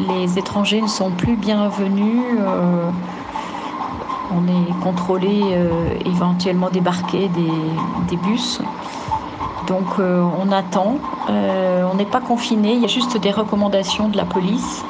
les 0.08 0.38
étrangers 0.38 0.80
ne 0.80 0.86
sont 0.86 1.10
plus 1.10 1.36
bienvenus. 1.36 2.24
Euh, 2.38 2.90
on 4.32 4.46
est 4.48 4.82
contrôlé, 4.82 5.40
euh, 5.52 5.90
éventuellement 6.04 6.70
débarqué 6.70 7.28
des, 7.28 8.16
bus. 8.16 8.60
Donc 9.66 9.86
euh, 9.98 10.24
on 10.40 10.50
attend. 10.52 10.98
On 11.28 11.94
n'est 11.94 12.04
pas 12.04 12.20
confiné. 12.20 12.74
Il 12.74 12.80
y 12.80 12.84
a 12.84 12.88
juste 12.88 13.16
des 13.16 13.30
recommandations 13.30 14.08
de 14.08 14.16
la 14.16 14.24
police. 14.24 14.84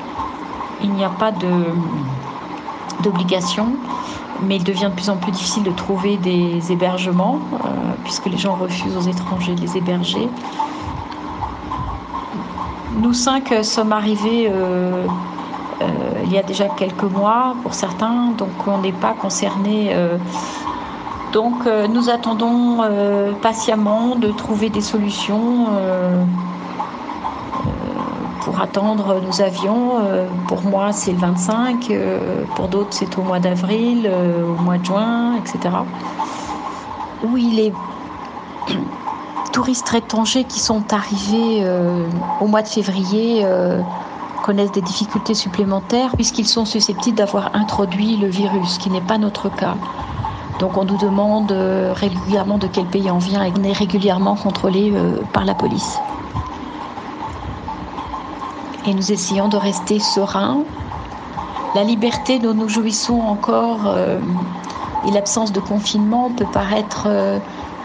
Il 0.83 0.91
n'y 0.93 1.05
a 1.05 1.11
pas 1.11 1.33
d'obligation. 3.03 3.69
Mais 4.43 4.57
il 4.57 4.65
devient 4.65 4.89
de 4.91 4.95
plus 4.95 5.09
en 5.09 5.17
plus 5.17 5.33
difficile 5.33 5.63
de 5.63 5.71
trouver 5.71 6.19
des 6.19 6.71
hébergements 6.71 7.41
puisque 8.05 8.27
les 8.27 8.37
gens 8.37 8.55
refusent 8.55 8.97
aux 8.97 9.09
étrangers 9.09 9.55
de 9.55 9.63
les 9.63 9.79
héberger. 9.79 10.29
Nous 12.99 13.13
cinq 13.13 13.53
sommes 13.63 13.93
arrivés 13.93 14.49
euh, 14.51 15.07
euh, 15.83 15.87
il 16.25 16.33
y 16.33 16.39
a 16.39 16.43
déjà 16.43 16.67
quelques 16.69 17.03
mois 17.03 17.55
pour 17.63 17.75
certains, 17.75 18.31
donc 18.39 18.49
on 18.67 18.79
n'est 18.79 18.93
pas 18.93 19.13
concernés. 19.13 19.91
Euh, 19.93 20.17
donc 21.35 21.67
nous 21.91 22.09
attendons 22.09 22.79
patiemment 23.43 24.17
de 24.17 24.31
trouver 24.31 24.71
des 24.71 24.81
solutions 24.81 25.67
pour 28.41 28.59
attendre 28.59 29.21
nos 29.21 29.43
avions. 29.43 29.97
pour 30.49 30.63
moi, 30.63 30.93
c'est 30.93 31.13
le 31.13 31.19
25, 31.19 31.93
pour 32.55 32.69
d'autres, 32.69 32.93
c'est 32.93 33.19
au 33.19 33.23
mois 33.23 33.41
d'avril, 33.41 34.11
au 34.49 34.63
mois 34.63 34.79
de 34.79 34.85
juin, 34.87 35.35
etc. 35.35 35.75
Oui, 37.23 37.51
les 37.55 37.73
touristes 39.57 39.95
étrangers 39.95 40.45
qui 40.45 40.61
sont 40.61 40.93
arrivés 40.93 41.61
euh, 41.63 42.05
au 42.43 42.47
mois 42.47 42.61
de 42.61 42.69
février, 42.69 43.41
euh, 43.43 43.81
connaissent 44.45 44.73
des 44.73 44.83
difficultés 44.83 45.33
supplémentaires 45.33 46.11
puisqu'ils 46.15 46.47
sont 46.47 46.67
susceptibles 46.67 47.17
d'avoir 47.17 47.57
introduit 47.57 48.19
le 48.19 48.27
virus, 48.27 48.75
ce 48.75 48.79
qui 48.79 48.91
n'est 48.91 49.01
pas 49.01 49.17
notre 49.17 49.49
cas. 49.49 49.77
Donc 50.61 50.77
on 50.77 50.85
nous 50.85 50.99
demande 50.99 51.53
euh, 51.53 51.95
régulièrement 51.95 52.59
de 52.59 52.67
quel 52.67 52.85
pays 52.85 53.11
on 53.11 53.17
vient 53.17 53.45
et 53.45 53.53
on 53.59 53.65
est 53.65 53.73
régulièrement 53.73 54.35
contrôlé 54.35 54.93
par 55.33 55.47
la 55.47 55.55
police. 55.55 55.99
Et 58.87 58.93
nous 58.93 59.11
essayons 59.11 59.49
de 59.49 59.57
rester 59.57 60.01
sereins. 60.01 60.65
La 61.75 61.83
liberté 61.83 62.39
dont 62.41 62.53
nous 62.53 62.69
jouissons 62.69 63.21
encore 63.21 63.97
et 65.09 65.11
l'absence 65.13 65.51
de 65.51 65.61
confinement 65.61 66.31
peut 66.31 66.47
paraître 66.53 67.09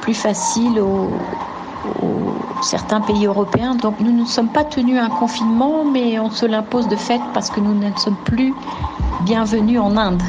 plus 0.02 0.14
facile 0.14 0.80
aux, 0.82 1.10
certains 2.62 3.02
pays 3.02 3.26
européens. 3.26 3.76
Donc 3.76 4.00
nous 4.00 4.12
ne 4.12 4.26
sommes 4.26 4.50
pas 4.50 4.64
tenus 4.64 4.98
à 4.98 5.06
un 5.06 5.10
confinement, 5.10 5.86
mais 5.86 6.20
on 6.20 6.30
se 6.30 6.46
l'impose 6.46 6.88
de 6.88 6.96
fait 6.96 7.22
parce 7.34 7.50
que 7.50 7.60
nous 7.60 7.74
ne 7.74 7.96
sommes 7.98 8.18
plus 8.26 8.54
bienvenus 9.26 9.80
en 9.80 9.98
Inde. 9.98 10.22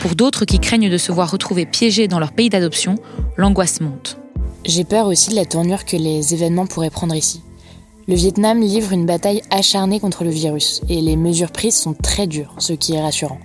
Pour 0.00 0.14
d'autres 0.16 0.44
qui 0.44 0.60
craignent 0.60 0.90
de 0.90 0.98
se 0.98 1.12
voir 1.12 1.30
retrouvés 1.30 1.66
piégés 1.66 2.08
dans 2.08 2.18
leur 2.18 2.32
pays 2.32 2.48
d'adoption, 2.48 2.96
l'angoisse 3.36 3.80
monte. 3.80 4.18
J'ai 4.64 4.84
peur 4.84 5.06
aussi 5.06 5.30
de 5.30 5.34
la 5.34 5.44
tournure 5.44 5.84
que 5.84 5.96
les 5.96 6.34
événements 6.34 6.66
pourraient 6.66 6.90
prendre 6.90 7.14
ici. 7.14 7.43
Le 8.06 8.16
Vietnam 8.16 8.60
livre 8.60 8.92
une 8.92 9.06
bataille 9.06 9.40
acharnée 9.48 9.98
contre 9.98 10.24
le 10.24 10.30
virus 10.30 10.82
et 10.90 11.00
les 11.00 11.16
mesures 11.16 11.50
prises 11.50 11.76
sont 11.76 11.94
très 11.94 12.26
dures, 12.26 12.54
ce 12.58 12.74
qui 12.74 12.92
est 12.92 13.00
rassurant. 13.00 13.38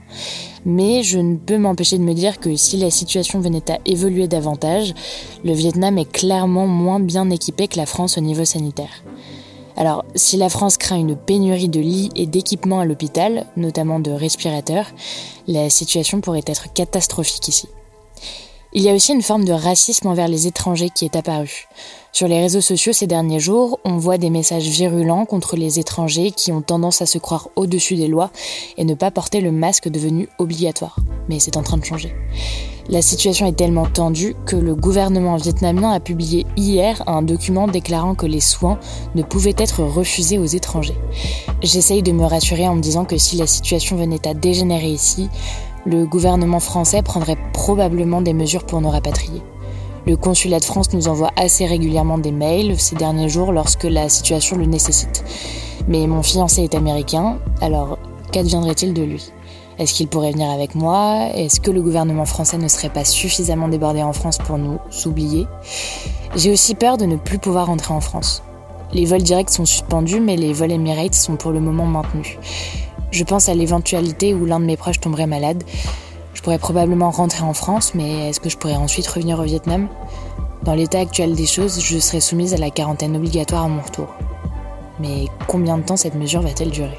Mais 0.66 1.02
je 1.02 1.18
ne 1.18 1.38
peux 1.38 1.58
m'empêcher 1.58 1.98
de 1.98 2.04
me 2.04 2.14
dire 2.14 2.42
que 2.42 2.54
si 2.58 2.76
la 2.76 2.92
situation 2.92 3.40
venait 3.40 3.72
à 3.72 3.80
évoluer 3.86 4.28
davantage, 4.28 4.94
le 5.46 5.54
Vietnam 5.54 5.98
est 5.98 6.12
clairement 6.12 6.68
moins 6.68 7.00
bien 7.00 7.30
équipé 7.30 7.70
que 7.70 7.78
la 7.78 7.86
France 7.86 8.18
au 8.18 8.22
niveau 8.22 8.44
sanitaire. 8.44 9.04
Alors, 9.78 10.04
si 10.16 10.36
la 10.36 10.50
France 10.50 10.76
craint 10.76 10.98
une 10.98 11.16
pénurie 11.16 11.70
de 11.70 11.80
lits 11.80 12.10
et 12.18 12.26
d'équipements 12.26 12.82
à 12.82 12.86
l'hôpital, 12.86 13.46
notamment 13.56 14.02
de 14.02 14.12
respirateurs, 14.12 14.88
la 15.48 15.70
situation 15.70 16.20
pourrait 16.20 16.44
être 16.46 16.74
catastrophique 16.74 17.48
ici. 17.48 17.70
Il 18.74 18.84
y 18.84 18.90
a 18.90 18.94
aussi 18.94 19.14
une 19.14 19.22
forme 19.22 19.46
de 19.46 19.54
racisme 19.54 20.08
envers 20.08 20.28
les 20.28 20.48
étrangers 20.48 20.90
qui 20.94 21.06
est 21.06 21.16
apparue. 21.16 21.70
Sur 22.12 22.28
les 22.28 22.42
réseaux 22.42 22.62
sociaux 22.62 22.92
ces 22.92 23.08
derniers 23.08 23.40
jours, 23.40 23.80
on 23.86 23.98
voit 23.98 24.18
des 24.18 24.32
messages 24.32 24.68
virulents 24.68 25.26
contre 25.26 25.56
les 25.56 25.80
étrangers 25.80 26.32
qui 26.32 26.52
ont 26.52 26.62
tendance 26.62 27.02
à 27.02 27.06
se 27.06 27.20
croire 27.20 27.50
au-dessus 27.56 27.96
des 27.96 28.08
lois 28.08 28.32
et 28.78 28.84
ne 28.84 28.96
pas 28.96 29.12
porter 29.12 29.42
le 29.42 29.52
masque 29.52 29.90
devenu 29.90 30.28
obligatoire. 30.40 30.98
Mais 31.30 31.40
c'est 31.40 31.56
en 31.56 31.62
train 31.62 31.78
de 31.78 31.86
changer. 31.86 32.14
La 32.90 33.04
situation 33.04 33.46
est 33.46 33.56
tellement 33.56 33.86
tendue 33.86 34.36
que 34.48 34.56
le 34.56 34.74
gouvernement 34.74 35.36
vietnamien 35.36 35.92
a 35.92 36.00
publié 36.00 36.48
hier 36.58 37.04
un 37.06 37.22
document 37.22 37.68
déclarant 37.68 38.16
que 38.16 38.26
les 38.26 38.42
soins 38.42 38.80
ne 39.14 39.22
pouvaient 39.22 39.56
être 39.58 39.84
refusés 39.84 40.40
aux 40.40 40.46
étrangers. 40.46 40.98
J'essaye 41.62 42.02
de 42.02 42.12
me 42.12 42.26
rassurer 42.26 42.68
en 42.68 42.76
me 42.76 42.82
disant 42.82 43.06
que 43.06 43.18
si 43.18 43.38
la 43.38 43.46
situation 43.46 43.96
venait 43.96 44.28
à 44.28 44.34
dégénérer 44.34 44.90
ici, 44.90 45.30
le 45.86 46.08
gouvernement 46.08 46.60
français 46.60 47.04
prendrait 47.04 47.38
probablement 47.54 48.22
des 48.22 48.34
mesures 48.34 48.66
pour 48.66 48.82
nous 48.82 48.90
rapatrier. 48.90 49.44
Le 50.06 50.16
consulat 50.16 50.60
de 50.60 50.66
France 50.66 50.94
nous 50.94 51.08
envoie 51.08 51.32
assez 51.36 51.66
régulièrement 51.66 52.18
des 52.18 52.32
mails 52.32 52.80
ces 52.80 52.96
derniers 52.96 53.30
jours 53.30 53.52
lorsque 53.52 53.84
la 53.84 54.10
situation 54.10 54.58
le 54.58 54.66
nécessite. 54.66 55.24
Mais 55.88 56.08
mon 56.08 56.24
fiancé 56.24 56.64
est 56.64 56.76
américain, 56.76 57.40
alors 57.62 57.98
qu'adviendrait-il 58.32 58.94
de 58.94 59.04
lui? 59.04 59.32
Est-ce 59.78 59.94
qu'il 59.94 60.08
pourrait 60.08 60.32
venir 60.32 60.50
avec 60.50 60.76
moi? 60.76 61.30
Est-ce 61.34 61.60
que 61.60 61.72
le 61.72 61.82
gouvernement 61.82 62.26
français 62.26 62.58
ne 62.58 62.68
serait 62.68 62.90
pas 62.90 63.06
suffisamment 63.06 63.70
débordé 63.70 64.04
en 64.04 64.14
France 64.14 64.38
pour 64.38 64.58
nous 64.58 64.78
oublier? 65.06 65.48
J'ai 66.36 66.52
aussi 66.52 66.76
peur 66.76 66.98
de 66.98 67.06
ne 67.06 67.16
plus 67.16 67.40
pouvoir 67.40 67.68
rentrer 67.68 67.94
en 67.94 68.02
France. 68.02 68.44
Les 68.92 69.06
vols 69.06 69.24
directs 69.24 69.52
sont 69.52 69.66
suspendus, 69.66 70.20
mais 70.20 70.36
les 70.36 70.52
vols 70.52 70.72
Emirates 70.72 71.14
sont 71.14 71.36
pour 71.36 71.52
le 71.52 71.60
moment 71.60 71.86
maintenus. 71.86 72.38
Je 73.12 73.24
pense 73.24 73.50
à 73.50 73.54
l'éventualité 73.54 74.34
où 74.34 74.46
l'un 74.46 74.60
de 74.60 74.66
mes 74.66 74.78
proches 74.78 75.00
tomberait 75.00 75.28
malade. 75.28 75.64
Je 76.40 76.44
pourrais 76.46 76.58
probablement 76.58 77.12
rentrer 77.12 77.44
en 77.44 77.54
France, 77.54 77.94
mais 77.96 78.30
est-ce 78.30 78.40
que 78.40 78.48
je 78.48 78.56
pourrais 78.56 78.78
ensuite 78.78 79.06
revenir 79.08 79.40
au 79.40 79.44
Vietnam? 79.44 79.90
Dans 80.64 80.74
l'état 80.74 81.00
actuel 81.00 81.36
des 81.36 81.46
choses, 81.46 81.82
je 81.84 82.00
serais 82.00 82.22
soumise 82.22 82.54
à 82.54 82.58
la 82.58 82.70
quarantaine 82.70 83.18
obligatoire 83.18 83.66
à 83.66 83.68
mon 83.68 83.82
retour. 83.82 84.08
Mais 85.02 85.26
combien 85.48 85.78
de 85.78 85.84
temps 85.84 85.98
cette 85.98 86.16
mesure 86.16 86.42
va-t-elle 86.42 86.72
durer? 86.72 86.98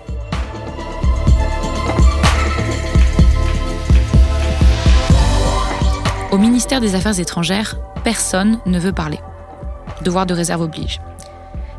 Au 6.31 6.37
ministère 6.37 6.83
des 6.83 6.95
Affaires 6.95 7.19
étrangères, 7.19 7.79
personne 8.05 8.59
ne 8.67 8.79
veut 8.79 8.93
parler. 8.93 9.21
Devoir 10.03 10.27
de 10.27 10.35
réserve 10.35 10.61
oblige. 10.61 11.01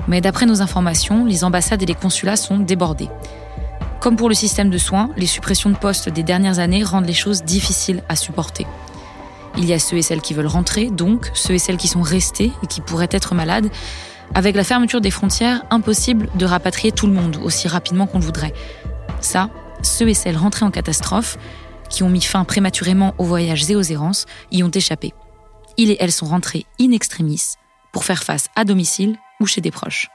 Mais 0.08 0.20
d'après 0.20 0.48
nos 0.48 0.63
informations, 0.63 1.25
les 1.25 1.44
ambassades 1.44 1.84
et 1.84 1.86
les 1.86 1.94
consulats 1.94 2.38
sont 2.38 2.58
débordés. 2.58 3.10
Comme 4.01 4.15
pour 4.15 4.29
le 4.29 4.34
système 4.36 4.72
de 4.72 4.79
soins, 4.79 5.12
les 5.15 5.27
suppressions 5.27 5.70
de 5.70 5.77
postes 5.77 6.10
des 6.10 6.24
dernières 6.24 6.58
années 6.58 6.84
rendent 6.84 7.05
les 7.05 7.13
choses 7.13 7.43
difficiles 7.43 8.01
à 8.10 8.15
supporter. 8.15 8.65
Il 9.58 9.65
y 9.65 9.74
a 9.74 9.79
ceux 9.79 9.98
et 9.98 10.01
celles 10.01 10.22
qui 10.22 10.34
veulent 10.34 10.48
rentrer, 10.48 10.89
donc 10.89 11.29
ceux 11.36 11.53
et 11.53 11.60
celles 11.60 11.77
qui 11.77 11.88
sont 11.88 12.01
restés 12.01 12.51
et 12.63 12.67
qui 12.67 12.81
pourraient 12.81 13.10
être 13.12 13.36
malades. 13.36 13.70
Avec 14.34 14.55
la 14.55 14.63
fermeture 14.63 15.01
des 15.01 15.12
frontières, 15.12 15.62
impossible 15.70 16.29
de 16.34 16.46
rapatrier 16.46 16.91
tout 16.91 17.05
le 17.05 17.13
monde 17.13 17.38
aussi 17.43 17.67
rapidement 17.67 18.08
qu'on 18.08 18.17
le 18.17 18.25
voudrait. 18.25 18.55
Ça, 19.20 19.51
ceux 19.84 20.10
et 20.10 20.15
celles 20.15 20.38
rentrés 20.38 20.65
en 20.65 20.72
catastrophe, 20.72 21.38
qui 21.88 22.01
ont 22.01 22.10
mis 22.10 22.22
fin 22.22 22.43
prématurément 22.43 23.13
aux 23.20 23.25
voyages 23.25 23.70
et 23.70 23.75
aux 23.75 23.84
errances, 23.84 24.25
y 24.51 24.63
ont 24.63 24.72
échappé. 24.72 25.13
Ils 25.77 25.91
et 25.91 25.98
elles 26.00 26.12
sont 26.12 26.25
rentrés 26.25 26.65
in 26.79 26.91
extremis 26.91 27.53
pour 27.91 28.03
faire 28.03 28.24
face 28.24 28.48
à 28.55 28.63
domicile 28.63 29.17
ou 29.39 29.46
chez 29.46 29.62
des 29.62 29.70
proches. 29.70 30.08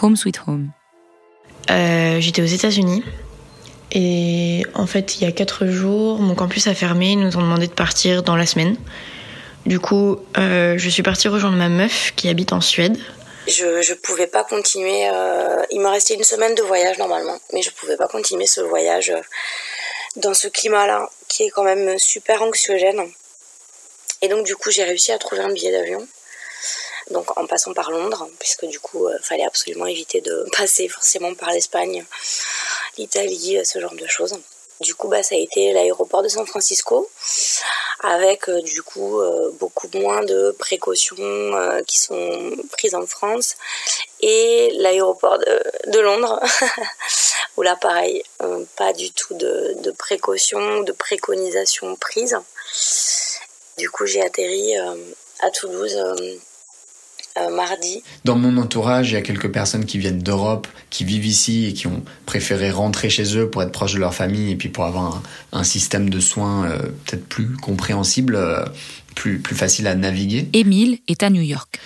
Home 0.00 0.14
sweet 0.14 0.40
home. 0.46 0.70
Euh, 1.70 2.20
J'étais 2.20 2.42
aux 2.42 2.46
États-Unis 2.46 3.02
et 3.94 4.64
en 4.74 4.86
fait, 4.86 5.16
il 5.16 5.22
y 5.22 5.26
a 5.26 5.32
quatre 5.32 5.66
jours, 5.66 6.18
mon 6.18 6.34
campus 6.34 6.66
a 6.66 6.74
fermé. 6.74 7.10
Ils 7.10 7.20
nous 7.20 7.36
ont 7.36 7.42
demandé 7.42 7.66
de 7.66 7.74
partir 7.74 8.22
dans 8.22 8.36
la 8.36 8.46
semaine. 8.46 8.76
Du 9.66 9.78
coup, 9.78 10.18
euh, 10.38 10.76
je 10.78 10.88
suis 10.88 11.02
partie 11.02 11.28
rejoindre 11.28 11.58
ma 11.58 11.68
meuf 11.68 12.14
qui 12.16 12.30
habite 12.30 12.54
en 12.54 12.62
Suède. 12.62 12.96
Je 13.46 13.82
je 13.82 13.92
pouvais 13.92 14.26
pas 14.26 14.44
continuer. 14.44 15.08
Euh, 15.12 15.62
il 15.70 15.80
me 15.80 15.88
restait 15.88 16.14
une 16.14 16.24
semaine 16.24 16.54
de 16.54 16.62
voyage 16.62 16.96
normalement, 16.96 17.38
mais 17.52 17.60
je 17.60 17.70
pouvais 17.70 17.98
pas 17.98 18.08
continuer 18.08 18.46
ce 18.46 18.62
voyage 18.62 19.10
euh, 19.10 19.20
dans 20.16 20.32
ce 20.32 20.48
climat-là, 20.48 21.10
qui 21.28 21.44
est 21.44 21.50
quand 21.50 21.62
même 21.62 21.98
super 21.98 22.40
anxiogène. 22.40 23.02
Et 24.22 24.28
donc 24.28 24.46
du 24.46 24.56
coup, 24.56 24.70
j'ai 24.70 24.84
réussi 24.84 25.12
à 25.12 25.18
trouver 25.18 25.42
un 25.42 25.52
billet 25.52 25.72
d'avion. 25.72 26.06
Donc 27.10 27.36
en 27.36 27.46
passant 27.46 27.74
par 27.74 27.90
Londres, 27.90 28.26
puisque 28.38 28.64
du 28.64 28.80
coup, 28.80 29.10
il 29.10 29.22
fallait 29.22 29.44
absolument 29.44 29.86
éviter 29.86 30.22
de 30.22 30.46
passer 30.56 30.88
forcément 30.88 31.34
par 31.34 31.50
l'Espagne 31.50 32.06
l'Italie, 32.98 33.58
ce 33.64 33.80
genre 33.80 33.94
de 33.94 34.06
choses. 34.06 34.38
Du 34.82 34.96
coup, 34.96 35.06
bah, 35.06 35.22
ça 35.22 35.36
a 35.36 35.38
été 35.38 35.72
l'aéroport 35.72 36.22
de 36.22 36.28
San 36.28 36.44
Francisco, 36.44 37.08
avec 38.00 38.48
euh, 38.48 38.60
du 38.62 38.82
coup 38.82 39.20
euh, 39.20 39.52
beaucoup 39.60 39.86
moins 39.94 40.24
de 40.24 40.56
précautions 40.58 41.16
euh, 41.20 41.82
qui 41.86 42.00
sont 42.00 42.50
prises 42.72 42.96
en 42.96 43.06
France, 43.06 43.54
et 44.20 44.72
l'aéroport 44.78 45.38
de, 45.38 45.98
Londres, 46.00 46.40
où 47.56 47.62
là, 47.62 47.76
pareil, 47.76 48.24
pas 48.76 48.92
du 48.92 49.12
tout 49.12 49.34
de, 49.34 49.74
de 49.82 49.90
précautions, 49.92 50.80
de 50.82 50.92
préconisations 50.92 51.94
prises. 51.94 52.36
Du 53.78 53.88
coup, 53.88 54.06
j'ai 54.06 54.22
atterri 54.22 54.76
à 55.40 55.50
Toulouse 55.50 55.96
euh, 57.38 57.54
mardi. 57.54 58.02
Dans 58.24 58.36
mon 58.36 58.56
entourage, 58.58 59.10
il 59.10 59.14
y 59.14 59.16
a 59.16 59.22
quelques 59.22 59.50
personnes 59.50 59.84
qui 59.84 59.98
viennent 59.98 60.22
d'Europe, 60.22 60.66
qui 60.90 61.04
vivent 61.04 61.26
ici 61.26 61.66
et 61.66 61.72
qui 61.72 61.86
ont 61.86 62.02
préféré 62.26 62.70
rentrer 62.70 63.10
chez 63.10 63.38
eux 63.38 63.48
pour 63.48 63.62
être 63.62 63.72
proches 63.72 63.94
de 63.94 63.98
leur 63.98 64.14
famille 64.14 64.50
et 64.50 64.56
puis 64.56 64.68
pour 64.68 64.84
avoir 64.84 65.22
un, 65.52 65.64
système 65.64 66.10
de 66.10 66.20
soins 66.20 66.66
euh, 66.66 66.78
peut-être 67.06 67.26
plus 67.26 67.56
compréhensible. 67.56 68.36
Euh, 68.36 68.64
plus, 69.14 69.40
plus 69.40 69.54
facile 69.54 69.86
à 69.88 69.94
naviguer. 69.94 70.48
Émile 70.54 70.98
est 71.06 71.22
à 71.22 71.28
New 71.28 71.42
York. 71.42 71.78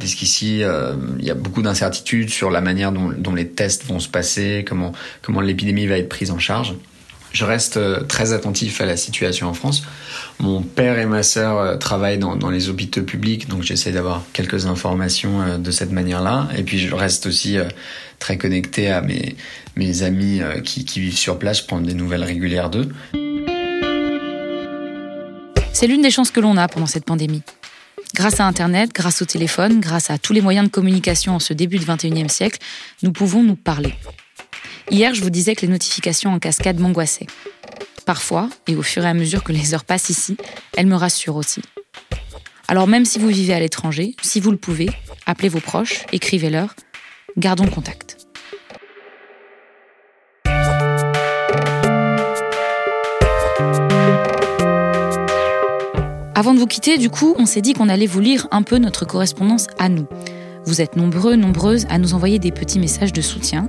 Puisqu'ici, 0.00 0.62
il 0.64 1.24
y 1.24 1.30
a 1.30 1.34
beaucoup 1.34 1.62
d'incertitudes 1.62 2.28
sur 2.28 2.50
la 2.50 2.60
manière 2.60 2.90
dont, 2.90 3.12
dont, 3.16 3.34
les 3.34 3.46
tests 3.46 3.84
vont 3.84 4.00
se 4.00 4.08
passer, 4.08 4.64
comment, 4.66 4.90
comment 5.22 5.40
l'épidémie 5.40 5.86
va 5.86 5.96
être 5.96 6.08
prise 6.08 6.32
en 6.32 6.40
charge. 6.40 6.74
Je 7.36 7.44
reste 7.44 7.76
euh, 7.76 8.00
très 8.00 8.32
attentif 8.32 8.80
à 8.80 8.86
la 8.86 8.96
situation 8.96 9.46
en 9.46 9.52
France. 9.52 9.82
Mon 10.40 10.62
père 10.62 10.98
et 10.98 11.04
ma 11.04 11.22
sœur 11.22 11.58
euh, 11.58 11.76
travaillent 11.76 12.16
dans, 12.16 12.48
les 12.48 12.70
hôpitaux 12.70 13.02
publics, 13.02 13.46
donc 13.46 13.62
j'essaie 13.62 13.92
d'avoir 13.92 14.22
quelques 14.32 14.64
informations 14.64 15.42
euh, 15.42 15.58
de 15.58 15.70
cette 15.70 15.92
manière-là. 15.92 16.48
Et 16.56 16.62
puis 16.62 16.78
je 16.78 16.94
reste 16.94 17.26
aussi 17.26 17.58
très 18.18 18.38
connecté 18.38 18.90
à 18.90 19.02
mes, 19.02 20.02
amis 20.02 20.40
qui, 20.64 20.98
vivent 20.98 21.18
sur 21.18 21.38
place, 21.38 21.60
prendre 21.60 21.86
des 21.86 21.92
nouvelles 21.92 22.24
régulières 22.24 22.70
d'eux. 22.70 22.88
C'est 25.74 25.86
l'une 25.86 26.00
des 26.00 26.10
chances 26.10 26.30
que 26.30 26.40
l'on 26.40 26.56
a 26.56 26.68
pendant 26.68 26.86
cette 26.86 27.04
pandémie. 27.04 27.42
Grâce 28.14 28.40
à 28.40 28.46
Internet, 28.46 28.92
grâce 28.94 29.20
au 29.20 29.26
téléphone, 29.26 29.80
grâce 29.80 30.08
à 30.08 30.16
tous 30.16 30.32
les 30.32 30.40
moyens 30.40 30.68
de 30.68 30.72
communication 30.72 31.34
en 31.34 31.38
ce 31.38 31.52
début 31.52 31.76
du 31.76 31.84
XXIe 31.84 32.30
siècle, 32.30 32.60
nous 33.02 33.12
pouvons 33.12 33.42
nous 33.42 33.56
parler. 33.56 33.92
Hier, 34.90 35.14
je 35.14 35.22
vous 35.22 35.30
disais 35.30 35.56
que 35.56 35.62
les 35.62 35.72
notifications 35.72 36.32
en 36.32 36.38
cascade 36.38 36.78
m'angoissaient. 36.78 37.26
Parfois, 38.04 38.48
et 38.68 38.76
au 38.76 38.82
fur 38.82 39.04
et 39.04 39.08
à 39.08 39.14
mesure 39.14 39.42
que 39.42 39.52
les 39.52 39.74
heures 39.74 39.84
passent 39.84 40.10
ici, 40.10 40.36
elles 40.76 40.86
me 40.86 40.94
rassurent 40.94 41.36
aussi. 41.36 41.60
Alors 42.68 42.86
même 42.86 43.04
si 43.04 43.18
vous 43.18 43.28
vivez 43.28 43.52
à 43.52 43.58
l'étranger, 43.58 44.14
si 44.22 44.38
vous 44.38 44.52
le 44.52 44.56
pouvez, 44.56 44.88
appelez 45.26 45.48
vos 45.48 45.60
proches, 45.60 46.06
écrivez-leur, 46.12 46.74
gardons 47.36 47.66
contact. 47.66 48.16
Avant 56.36 56.54
de 56.54 56.58
vous 56.60 56.66
quitter, 56.66 56.96
du 56.96 57.10
coup, 57.10 57.34
on 57.38 57.46
s'est 57.46 57.62
dit 57.62 57.72
qu'on 57.72 57.88
allait 57.88 58.06
vous 58.06 58.20
lire 58.20 58.46
un 58.52 58.62
peu 58.62 58.78
notre 58.78 59.04
correspondance 59.04 59.66
à 59.78 59.88
nous. 59.88 60.06
Vous 60.64 60.80
êtes 60.80 60.94
nombreux, 60.94 61.34
nombreuses 61.34 61.86
à 61.88 61.98
nous 61.98 62.14
envoyer 62.14 62.38
des 62.38 62.52
petits 62.52 62.78
messages 62.78 63.12
de 63.12 63.22
soutien. 63.22 63.68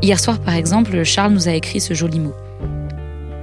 Hier 0.00 0.20
soir, 0.20 0.38
par 0.38 0.54
exemple, 0.54 1.02
Charles 1.02 1.32
nous 1.32 1.48
a 1.48 1.52
écrit 1.52 1.80
ce 1.80 1.92
joli 1.92 2.20
mot. 2.20 2.34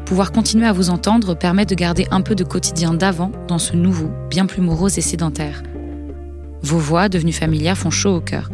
Pouvoir 0.06 0.32
continuer 0.32 0.68
à 0.68 0.72
vous 0.72 0.90
entendre 0.90 1.34
permet 1.34 1.66
de 1.66 1.76
garder 1.76 2.08
un 2.12 2.22
peu 2.22 2.34
de 2.34 2.44
quotidien 2.44 2.94
d'avant 2.94 3.32
dans 3.48 3.58
ce 3.58 3.76
nouveau, 3.76 4.10
bien 4.30 4.46
plus 4.46 4.62
morose 4.62 4.98
et 4.98 5.02
sédentaire. 5.02 5.64
Vos 6.62 6.78
voix, 6.78 7.10
devenues 7.10 7.34
familières, 7.34 7.78
font 7.78 7.90
chaud 7.90 8.16
au 8.16 8.22
cœur, 8.22 8.50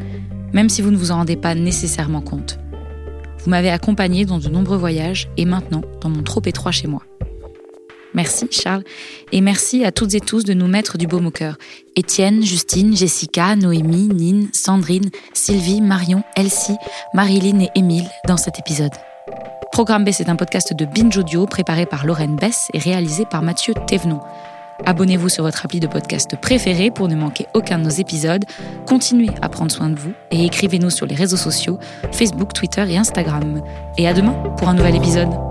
même 0.52 0.70
si 0.70 0.82
vous 0.82 0.92
ne 0.92 0.98
vous 0.98 1.12
en 1.12 1.18
rendez 1.18 1.36
pas 1.36 1.54
nécessairement 1.54 2.22
compte. 2.22 2.58
Vous 3.44 3.50
m'avez 3.50 3.70
accompagné 3.70 4.26
dans 4.26 4.40
de 4.40 4.50
nombreux 4.50 4.78
voyages 4.78 5.30
et 5.38 5.46
maintenant 5.46 5.82
dans 6.02 6.10
mon 6.10 6.24
trop 6.24 6.42
étroit 6.46 6.72
chez 6.72 6.88
moi. 6.88 7.04
Merci 8.14 8.48
Charles, 8.52 8.84
et 9.32 9.42
merci 9.42 9.86
à 9.86 9.92
toutes 9.92 10.14
et 10.16 10.20
tous 10.20 10.44
de 10.44 10.54
nous 10.54 10.68
mettre 10.68 10.98
du 10.98 11.08
baume 11.08 11.28
au 11.28 11.32
cœur. 11.32 11.58
Étienne, 11.96 12.44
Justine, 12.44 12.96
Jessica, 12.96 13.56
Noémie, 13.56 14.10
Nine, 14.14 14.50
Sandrine, 14.54 15.10
Sylvie, 15.34 15.82
Marion, 15.82 16.24
Elsie, 16.36 16.78
Marilyn 17.14 17.60
et 17.62 17.70
Émile 17.76 18.10
dans 18.28 18.38
cet 18.38 18.60
épisode. 18.60 18.92
Programme 19.72 20.04
B, 20.04 20.10
c'est 20.12 20.30
un 20.30 20.36
podcast 20.36 20.74
de 20.74 20.86
Binge 20.86 21.18
Audio 21.18 21.46
préparé 21.46 21.86
par 21.86 22.06
Lorraine 22.06 22.36
Bess 22.36 22.68
et 22.74 22.80
réalisé 22.80 23.26
par 23.26 23.42
Mathieu 23.42 23.74
Thévenon. 23.88 24.20
Abonnez-vous 24.86 25.30
sur 25.30 25.44
votre 25.44 25.64
appli 25.64 25.80
de 25.80 25.88
podcast 25.88 26.36
préféré 26.42 26.92
pour 26.92 27.08
ne 27.08 27.16
manquer 27.16 27.46
aucun 27.54 27.78
de 27.78 27.84
nos 27.84 27.90
épisodes. 27.90 28.44
Continuez 28.88 29.30
à 29.42 29.50
prendre 29.50 29.72
soin 29.72 29.90
de 29.90 29.96
vous 30.00 30.12
et 30.32 30.46
écrivez-nous 30.46 30.90
sur 30.90 31.06
les 31.06 31.16
réseaux 31.16 31.38
sociaux, 31.38 31.78
Facebook, 32.12 32.54
Twitter 32.54 32.84
et 32.90 32.98
Instagram. 32.98 33.62
Et 33.98 34.08
à 34.08 34.14
demain 34.14 34.34
pour 34.58 34.70
un 34.70 34.74
nouvel 34.74 34.96
épisode. 34.96 35.51